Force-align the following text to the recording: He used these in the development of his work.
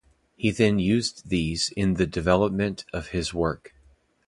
He 0.35 0.49
used 0.49 1.29
these 1.29 1.69
in 1.69 1.93
the 1.93 2.07
development 2.07 2.85
of 2.91 3.09
his 3.09 3.35
work. 3.35 3.75